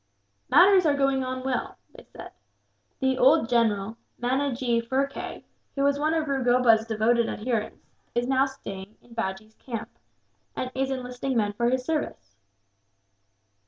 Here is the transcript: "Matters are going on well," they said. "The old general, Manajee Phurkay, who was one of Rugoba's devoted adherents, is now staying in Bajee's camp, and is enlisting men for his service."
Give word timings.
"Matters 0.49 0.87
are 0.87 0.95
going 0.97 1.23
on 1.23 1.43
well," 1.43 1.77
they 1.95 2.03
said. 2.05 2.31
"The 3.01 3.19
old 3.19 3.47
general, 3.47 3.97
Manajee 4.17 4.81
Phurkay, 4.81 5.43
who 5.75 5.83
was 5.83 5.99
one 5.99 6.15
of 6.15 6.27
Rugoba's 6.27 6.87
devoted 6.87 7.29
adherents, 7.29 7.85
is 8.15 8.25
now 8.25 8.47
staying 8.47 8.97
in 9.03 9.13
Bajee's 9.13 9.53
camp, 9.57 9.89
and 10.55 10.71
is 10.73 10.89
enlisting 10.89 11.37
men 11.37 11.53
for 11.53 11.69
his 11.69 11.85
service." 11.85 12.35